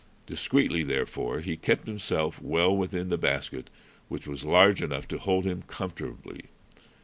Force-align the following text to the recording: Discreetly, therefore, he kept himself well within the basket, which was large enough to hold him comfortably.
Discreetly, 0.25 0.81
therefore, 0.83 1.41
he 1.41 1.55
kept 1.55 1.85
himself 1.85 2.41
well 2.41 2.75
within 2.75 3.09
the 3.09 3.19
basket, 3.19 3.69
which 4.07 4.25
was 4.25 4.43
large 4.43 4.81
enough 4.81 5.07
to 5.09 5.19
hold 5.19 5.45
him 5.45 5.61
comfortably. 5.67 6.45